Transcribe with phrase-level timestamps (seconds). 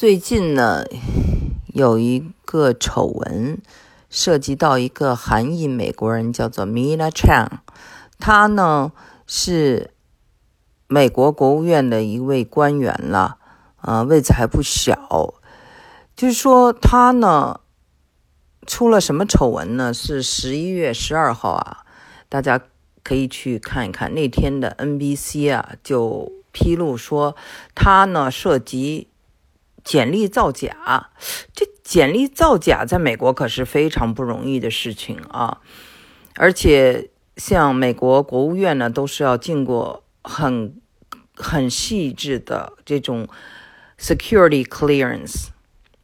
[0.00, 0.84] 最近呢，
[1.74, 3.60] 有一个丑闻
[4.08, 7.48] 涉及到一个韩裔美国人，叫做 Mina Chang。
[8.20, 8.92] 他呢
[9.26, 9.90] 是
[10.86, 13.38] 美国国务院的一位官员了，
[13.80, 15.34] 呃，位子还不小。
[16.14, 17.58] 就是说他呢
[18.68, 19.92] 出了什么丑闻呢？
[19.92, 21.78] 是十一月十二号啊，
[22.28, 22.60] 大家
[23.02, 24.14] 可以去看一看。
[24.14, 27.34] 那天的 NBC 啊就披露说
[27.74, 29.08] 他呢涉及。
[29.88, 31.08] 简历造假，
[31.54, 35.62] 这简历造假在美国可是非常不容易的事情啊！
[36.34, 40.78] 而且像美国国务院呢，都是要经过很
[41.34, 43.26] 很细致的这种
[43.98, 45.46] security clearance。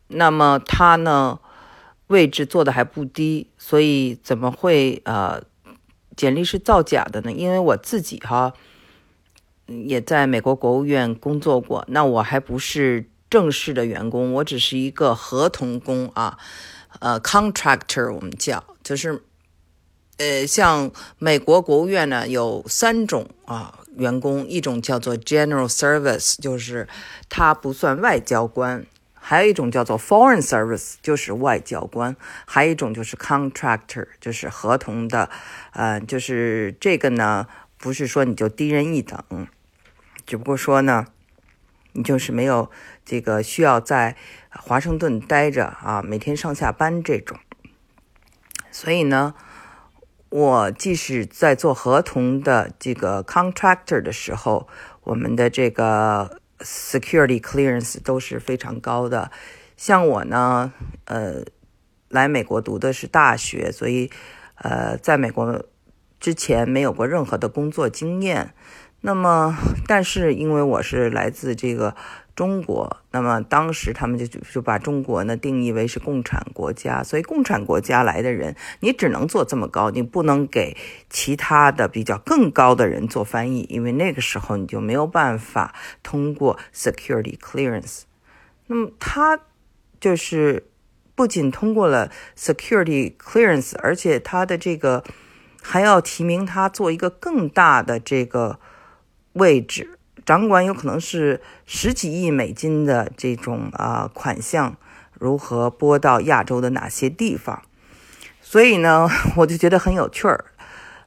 [0.09, 1.39] 那么他呢
[2.07, 5.43] 位置做的还不低，所以怎么会呃
[6.17, 7.31] 简历是造假的呢？
[7.31, 8.55] 因为我自己哈
[9.67, 13.11] 也在美国国务院工作过，那我还不是。
[13.35, 16.39] 正式的员工，我只是一个合同工啊，
[17.01, 19.25] 呃，contractor 我们叫，就是，
[20.19, 26.87] 呃，像美国国务院呢有三种啊员工，一种叫做 general service，就是
[27.29, 32.15] 他不算外交官；还有一种叫做 foreign service，就是外交官；
[32.47, 35.29] 还有一种就是 contractor，就是合同的，
[35.73, 39.21] 呃，就是这个呢，不是说你就低人一等，
[40.25, 41.07] 只不过说呢。
[41.95, 42.71] 你就是没有
[43.05, 44.17] 这个需要在
[44.51, 47.39] 华盛顿待着啊，每天上下班这种。
[48.71, 49.35] 所以呢，
[50.29, 54.67] 我即使在做合同的这个 contractor 的时候，
[55.05, 59.31] 我们的这个 security clearance 都是非常高的。
[59.77, 60.73] 像我呢，
[61.05, 61.45] 呃，
[62.09, 64.11] 来美国读的是大学，所以
[64.57, 65.65] 呃，在美国
[66.19, 68.53] 之前没有过任何的工作经验。
[69.07, 69.55] 那么，
[69.87, 71.95] 但是因为我是来自这个
[72.35, 80.75] 中国，那么当时他们就就把中国呢定义为是共产国家，所以共产国家来的人，你只能做这么高，你不能给
[81.11, 88.05] 其他的比较更高的人做翻译，因为那个时候你就没有办法通过 security clearance。
[88.69, 89.39] 那么他
[90.01, 90.71] 就是
[91.15, 95.05] 不仅通过了 security clearance，而且他的这个
[95.63, 98.59] 还要提名他做一个更大的这个。
[99.35, 104.77] 位置掌管有可能是十几亿美金的这种啊款项，
[105.13, 107.63] 如何拨到亚洲的哪些地方？
[108.41, 110.47] 所以呢， 我就觉得很有趣儿，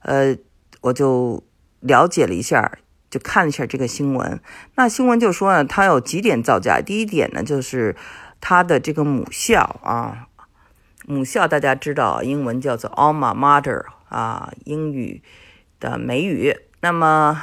[0.01, 0.37] 呃，
[0.81, 1.43] 我就
[1.79, 2.77] 了解了一下，
[3.09, 4.39] 就看了一下这个新闻。
[4.75, 6.79] 那新闻就说呢，它有几点造假。
[6.79, 7.95] 第一点呢，就是
[8.39, 10.27] 它的这个母校啊，
[11.05, 15.23] 母校大家知道，英文叫做 alma mater 啊，英语
[15.79, 16.55] 的美语。
[16.81, 17.41] 那么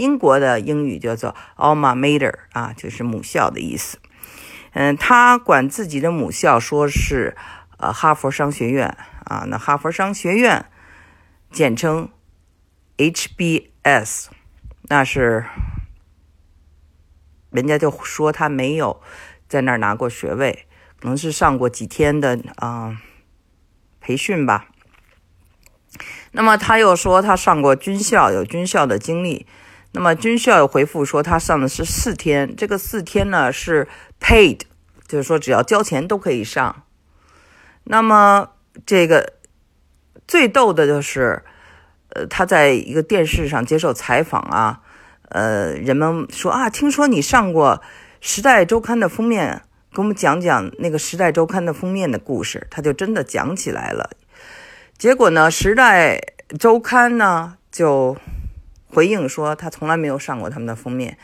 [0.00, 3.98] 英国的英语叫做 alma mater 啊，就是母校的意思。
[4.72, 7.36] 嗯，他管自己的母校说是
[7.76, 10.64] 呃哈佛商学院啊，那哈佛商学院
[11.50, 12.08] 简称
[12.96, 14.28] HBS，
[14.88, 15.44] 那是
[17.50, 19.02] 人家就说他没有
[19.46, 20.66] 在那儿拿过学位，
[20.98, 22.96] 可能是上过几天的啊
[24.00, 24.68] 培训吧。
[26.32, 29.46] 那么他又说他上过军校，有军校的经历。
[29.92, 33.88] 那么军校有回复说他上的是四天，这个四天呢是
[34.20, 34.60] paid，
[35.08, 36.84] 就是说只要交钱都可以上。
[37.82, 38.50] 那么
[38.86, 39.32] 这个
[40.28, 41.42] 最逗的就是，
[42.10, 44.80] 呃，他在一个电视上接受采访啊，
[45.30, 47.82] 呃，人们说啊，听说你上过
[48.20, 49.62] 《时代周刊》的封面，
[49.92, 54.10] 给我们讲讲那个《时代周刊》的封面的故事，他就真的讲起来了。
[54.96, 56.20] 结果呢，《时代
[56.60, 58.16] 周刊》呢就。
[58.92, 61.16] 回应说，他从来没有上过他们的封面。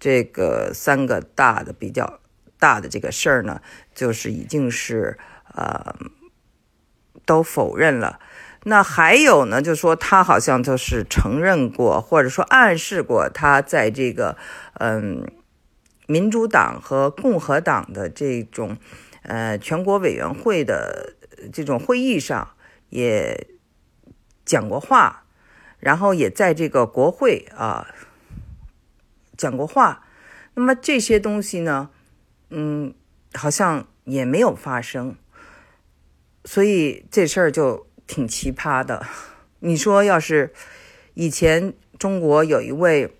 [0.00, 2.18] 这个三个大的比较
[2.58, 3.62] 大的这个事儿呢，
[3.94, 5.16] 就是已经是
[5.54, 5.94] 呃
[7.24, 8.18] 都否认了。
[8.64, 14.36] 那还有呢，就说他好像就是承认过，或者说暗示过，他在这个
[14.74, 15.24] 嗯
[16.08, 18.76] 民主党和共和党的这种
[19.22, 21.14] 呃全国委员会的
[21.52, 22.56] 这种会议上
[22.88, 23.46] 也
[24.44, 25.21] 讲过话。
[25.82, 27.92] 然后也在这个国会啊
[29.36, 30.06] 讲过话，
[30.54, 31.90] 那么这些东西呢，
[32.50, 32.94] 嗯，
[33.34, 35.16] 好像也没有发生，
[36.44, 39.04] 所以这事儿就挺奇葩的。
[39.58, 40.54] 你说，要是
[41.14, 43.16] 以前中国有一位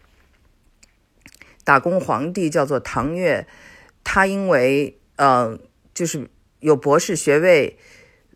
[1.64, 3.48] 打工皇帝叫做唐月，
[4.04, 5.58] 他因为呃，
[5.92, 6.30] 就是
[6.60, 7.76] 有博士学位。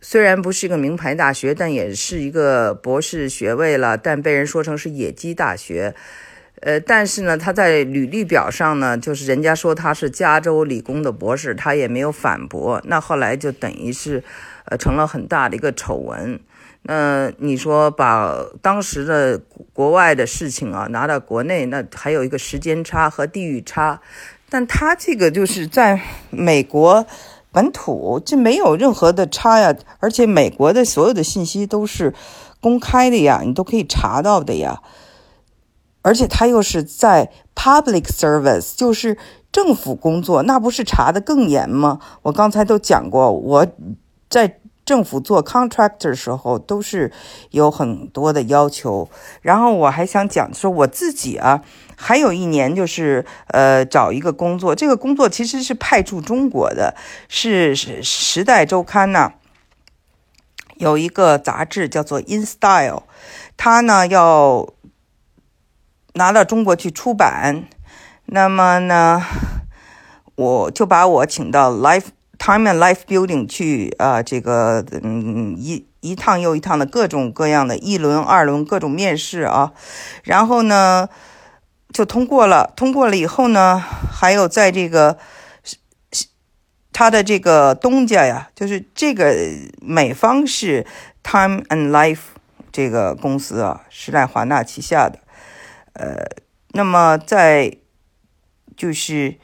[0.00, 3.96] 虽然不是一个名牌大学，但也是一个博士学位了。
[3.96, 5.94] 但被人说成是野鸡大学，
[6.60, 12.80] 呃，但是呢，他在履历表上呢，就是人家说他是加州理工的博士，他也没有反驳。
[12.84, 14.22] 那后来就等于是，
[14.66, 16.38] 呃，成了很大的一个丑闻。
[16.82, 19.40] 那你说把当时的
[19.72, 24.00] 国外的事情啊拿到国内，那还有一个时间差和地域差。
[24.48, 26.00] 但他这个就是在
[26.30, 27.04] 美国
[27.56, 32.12] 本土，这没有任何的差呀，而且美国的所有的信息都是
[32.60, 34.82] 公开的呀，你都可以查到的呀。
[36.02, 39.16] 而且他又是在 public service，就是
[39.50, 41.98] 政府工作，那不是查的更严吗？
[42.20, 43.66] 我刚才都讲过，我
[44.28, 47.12] 在政府做 contractor 的时候都是
[47.50, 49.10] 有很多的要求。
[49.42, 51.62] 然后我还想讲说我自己啊，
[51.94, 56.94] 还有一年就是呃找一个工作，这个工作其实是派驻中国的，
[57.28, 59.34] 是《时代周刊》呐，
[60.76, 63.00] 有一个杂志叫做《In Style》，
[63.58, 64.68] 它呢要。
[66.18, 67.64] 拿到中国去出版，
[68.24, 69.22] 那么呢，
[70.34, 72.06] 我就把我请到 Life
[72.38, 79.72] Time and Life Building 去啊，这个嗯一一趟又一趟的各种各样的一轮二轮各种面试啊，
[80.22, 81.08] 然后呢
[81.92, 85.18] 就通过了，通过了以后呢，还有在这个
[86.92, 89.34] 他的这个东家呀，就是这个
[89.80, 90.86] 美方是
[91.22, 92.20] Time and Life
[92.70, 95.18] 这个公司啊，时代华纳旗下的。
[95.94, 96.26] 呃，
[96.72, 97.78] 那么在
[98.76, 99.36] 就是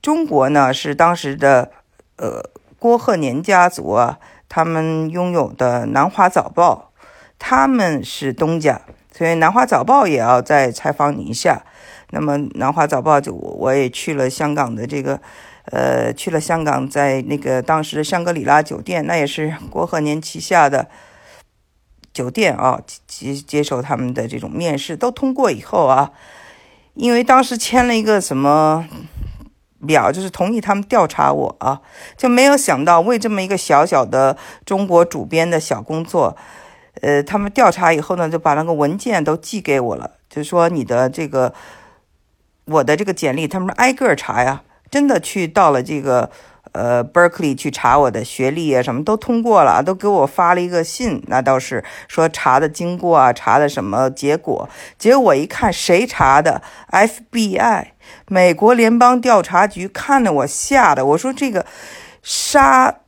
[0.00, 1.72] 中国呢，是当时的
[2.20, 2.44] 呃
[2.78, 4.18] 郭鹤年家族啊，
[4.48, 6.92] 他们拥有的《南华早报》，
[7.38, 11.64] 他们是东家，所以《南华早报》也要再采访你一下。
[12.10, 15.20] 那么《南华早报》就我也去了香港的这个，
[15.64, 20.88] 呃，去了香港，在那个当时的香格里拉酒店，那也是郭鹤年旗下的。
[22.12, 26.10] 酒店啊，接接受他们的这种面试都通过以后啊，
[26.94, 28.84] 因为当时签了一个什么
[29.86, 31.80] 表，就是同意他们调查我啊，
[32.16, 36.36] 就没有想到为这么一个小小的中国主编的小工作，
[37.00, 41.52] 呃，他们调查以后呢，就把那个文件都寄给我了，就说你的这个
[42.64, 46.30] 我的这个简历，他们挨个查呀，真的去到了这个。
[46.72, 51.20] 呃，Berkeley 去查我的学历啊，什么都通过了，都给我发了一个信。
[51.26, 54.68] 那倒是说查的经过啊，查的什么结果？
[54.96, 56.62] 结果我一看，谁查的
[56.92, 57.86] ？FBI，
[58.28, 61.66] 美国联邦调查局，看得我吓得，我说这个
[62.22, 63.00] 杀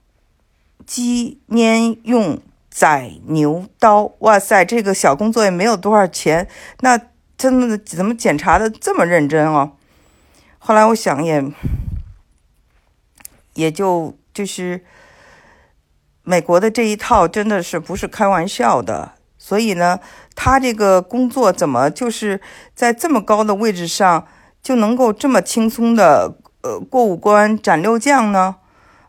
[0.85, 6.49] 鸡焉用宰牛刀，哇塞，这个小工作也没有多少钱，
[6.81, 6.99] 那
[7.39, 9.73] 真的怎么检查的这么认真哦？
[10.59, 11.45] 后来我想也。
[13.55, 14.85] 也就就是
[16.23, 20.01] 美国的这一套真的是不是开玩笑的，所以呢，
[20.35, 22.41] 他这个工作怎么就是
[22.75, 24.27] 在这么高的位置上
[24.63, 28.57] 就能够这么轻松的呃过五关斩六将呢？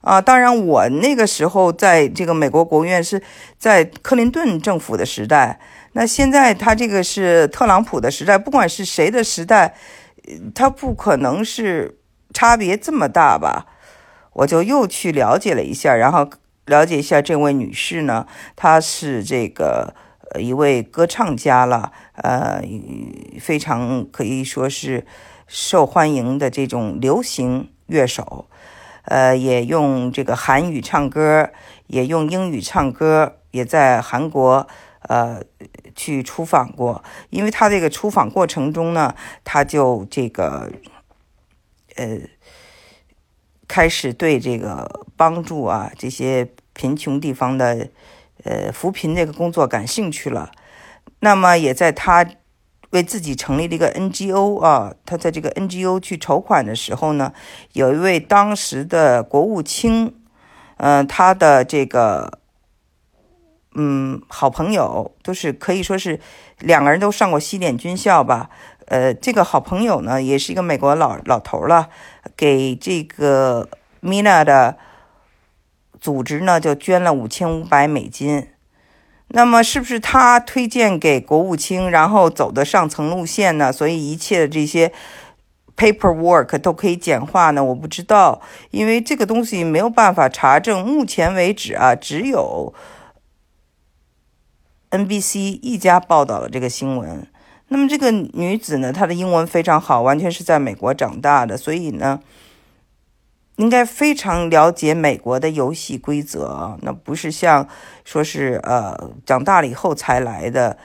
[0.02, 3.22] 啊，当然我那个时候在这个美国国务院是
[3.58, 5.62] 在克林顿政府的时代，
[5.94, 9.76] 那现在他这个是特朗普的时代，不管是谁的时代，
[10.54, 12.00] 他不可能是
[12.34, 13.68] 差别这么大吧？
[14.34, 16.30] 我就又去了解了一下，然后
[16.66, 18.26] 了解一下这位女士呢，
[18.56, 19.94] 她是这个
[20.32, 22.64] 呃一位歌唱家了，呃，
[23.40, 25.06] 非常可以说是
[25.48, 28.48] 受欢迎的这种流行乐手，
[29.04, 31.52] 呃，也用这个韩语唱歌，
[31.88, 34.68] 也用英语唱歌，也在韩国
[35.02, 35.42] 呃
[35.94, 37.04] 去出访过。
[37.30, 39.14] 因为她这个出访过程中呢，
[39.44, 40.72] 她就这个
[41.98, 42.20] 呃。
[43.68, 47.90] 开始对这个帮助啊这些贫穷地方的，
[48.44, 50.52] 呃扶贫这个工作感兴趣了，
[51.20, 52.26] 那么也在他
[52.92, 57.34] 为自己成立了一个 NGO 啊，他在这个 NGO 去筹款的时候呢，
[57.72, 60.14] 有一位当时的国务卿，
[60.78, 62.40] 嗯，他的这个
[63.76, 66.20] 嗯好朋友都是可以说是
[66.60, 68.50] 两个人都上过西点军校吧。
[68.88, 71.90] 呃，这个好朋友呢，也是一个美国老老头了，
[72.36, 73.70] 给这个
[74.02, 74.78] Mina 的
[76.02, 78.50] 组织呢，就捐了五千五百美金。
[79.30, 83.72] 那么，是不是他推荐给国务卿，然后走的上层路线呢？
[83.72, 84.92] 所以一切的这些
[85.76, 87.64] paperwork 都可以简化呢？
[87.64, 90.86] 我不知道，因为这个东西没有办法查证。
[90.86, 92.74] 目前为止啊，只有
[94.94, 97.28] NBC 一家报道了这个新闻。
[97.70, 102.20] 那么这个女子呢，她的英文非常好，完全是在美国长大的，所以呢，
[103.56, 106.78] 应该非常了解美国的游戏规则。
[106.84, 107.68] 那不是像
[108.06, 110.78] 说是呃长大了以后才来的，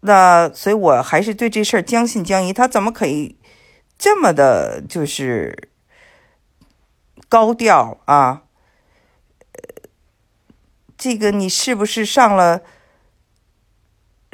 [0.00, 2.52] 那所以我还是对这事儿将信将疑。
[2.52, 3.36] 他怎么可以
[3.98, 5.70] 这么的，就是
[7.28, 8.42] 高调啊？
[10.96, 12.60] 这个你是不是上了《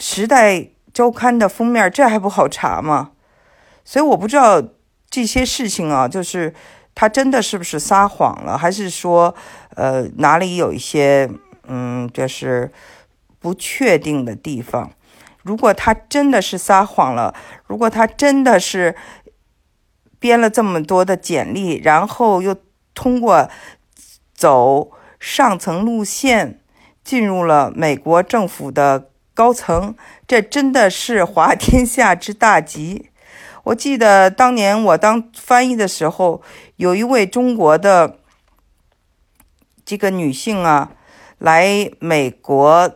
[0.00, 1.88] 时代周刊》的封面？
[1.92, 3.12] 这还不好查吗？
[3.84, 4.60] 所以我不知道
[5.08, 6.52] 这些事情啊，就是
[6.94, 9.34] 他真的是不是撒谎了，还是说
[9.76, 11.30] 呃哪里有一些
[11.68, 12.72] 嗯，就是
[13.38, 14.90] 不确定的地方？
[15.42, 17.34] 如果他真的是撒谎了，
[17.66, 18.96] 如果他真的是
[20.18, 22.56] 编了这么多的简历，然后又
[22.94, 23.48] 通过
[24.34, 24.92] 走。
[25.22, 26.60] 上层路线
[27.04, 29.94] 进入了美国政府的高层，
[30.26, 33.10] 这真的是滑天下之大吉。
[33.64, 36.42] 我记得当年我当翻译的时候，
[36.76, 38.18] 有一位中国的
[39.84, 40.92] 这个女性啊，
[41.38, 42.90] 来美国，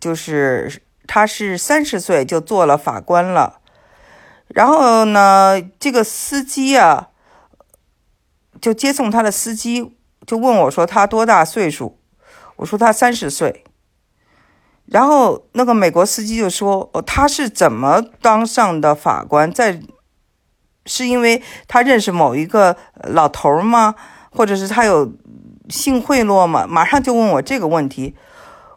[0.00, 3.60] 就是她是三十岁就做了法官了。
[4.48, 7.10] 然后呢，这个司机啊，
[8.60, 9.94] 就接送她的司机。
[10.26, 11.98] 就问我说他多大岁数？
[12.56, 13.64] 我说他三十岁。
[14.90, 19.52] 然后那个美国司机就说：“哦，他是怎么当上的法官？
[19.52, 19.80] 在
[20.86, 23.94] 是因为他认识某一个老头吗？
[24.30, 25.12] 或者是他有
[25.68, 28.14] 性贿赂吗？”马上就问我这个问题。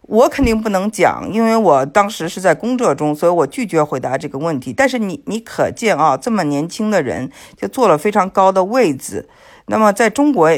[0.01, 4.73] 我肯定不能讲，因为我当时是在工作中，所以我拒绝回答这个问题。
[4.73, 9.29] 但是你你可见啊，这么年轻的人就坐了非常高的位子。
[9.67, 10.49] 那么在中国。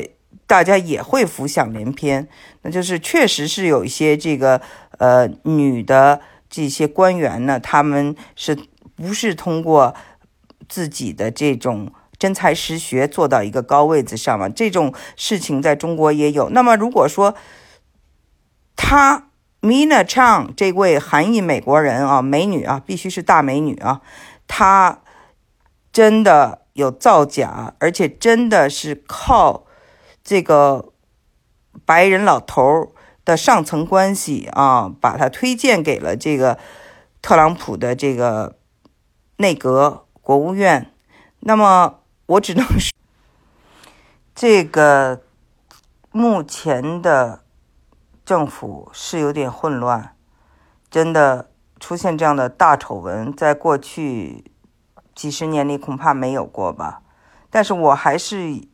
[0.45, 2.27] 大家也会浮想联翩，
[2.61, 4.61] 那就是确实是有一些这个
[4.99, 6.19] 呃女的
[6.49, 8.57] 这些官员呢，他们是
[8.95, 9.95] 不是通过
[10.67, 14.49] 自己的这种真才实学做到一个高位子上嘛？
[14.49, 16.49] 这种事情在中国也有。
[16.49, 17.33] 那么如果说
[18.75, 19.29] 她
[19.61, 24.01] Mina Chang 这位韩裔美国人啊，美女啊，必须是大美女啊，
[24.45, 25.01] 她
[25.91, 29.65] 真的有造假，而且真的是靠。
[30.23, 30.93] 这个
[31.85, 32.93] 白人老头
[33.25, 36.57] 的上层关系啊，把他推荐给了这个
[37.21, 38.57] 特朗普的这个
[39.35, 40.93] 内阁国务院。
[41.41, 42.91] 那么我只能说，
[44.33, 45.23] 这个
[46.11, 47.43] 目前的
[48.23, 50.15] 政府是有点混乱，
[50.89, 51.51] 真的
[51.81, 54.45] 出现这样的大丑闻，在过去
[55.13, 57.01] 几十年里恐怕没有过吧。
[57.49, 58.71] 但是我还是。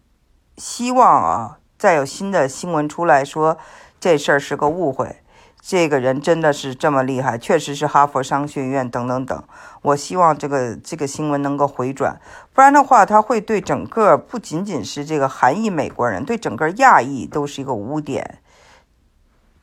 [0.59, 3.57] 希望啊，再有新的新闻出来说
[3.97, 5.23] 这事儿是个误会，
[5.61, 9.43] 这个人真的是这么厉害，确实是哈佛商学院等等等。
[9.81, 12.19] 我希望这个这个新闻能够回转，
[12.53, 18.39] 不然的话，他会对整个不仅仅是这个韩裔美国人，对整个亚裔都是一个污点。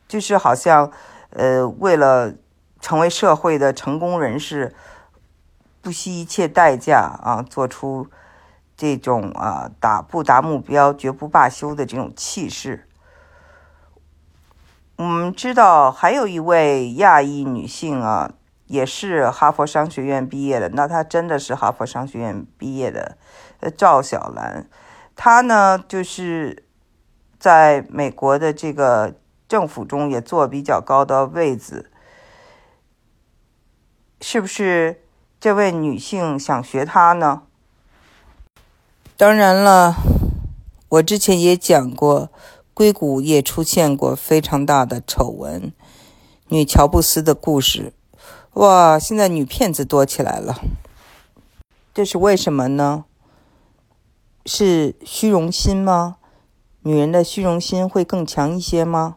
[0.09, 0.91] 就是好像，
[1.31, 2.33] 呃，为了
[2.81, 4.75] 成为社会的成功人士，
[5.83, 8.07] 不惜一切代价啊，做出。
[8.77, 12.87] 这种啊，打不达目标绝不罢休的这种气势，
[14.97, 18.33] 我们知道还有一位亚裔女性啊，
[18.67, 20.69] 也是哈佛商学院毕业的。
[20.69, 23.17] 那她真的是哈佛商学院毕业的，
[23.61, 24.69] 呃，赵小兰，
[25.15, 26.63] 她呢就是
[27.39, 29.15] 在美国的这个
[29.49, 31.91] 政府中也坐比较高的位子，
[34.21, 35.03] 是不是
[35.41, 37.45] 这位女性想学她呢？
[39.19, 39.97] 当然了，
[40.91, 42.29] 我之前也讲过，
[42.75, 45.73] 硅谷也出现过非常大的丑闻，
[46.49, 47.95] 女乔布斯的故事。
[48.53, 50.61] 哇，现在女骗子多起来了，
[51.95, 53.07] 这是为什么呢？
[54.45, 56.17] 是虚荣心吗？
[56.83, 59.17] 女人的虚荣心会更强一些吗？